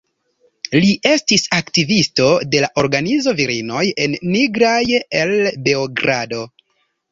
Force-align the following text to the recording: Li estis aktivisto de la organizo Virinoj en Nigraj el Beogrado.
Li 0.77 0.87
estis 1.09 1.45
aktivisto 1.57 2.29
de 2.55 2.63
la 2.65 2.71
organizo 2.85 3.35
Virinoj 3.41 3.85
en 4.07 4.19
Nigraj 4.33 4.83
el 5.23 5.37
Beogrado. 5.71 6.45